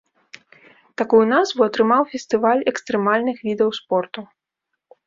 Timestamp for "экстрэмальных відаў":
2.73-3.69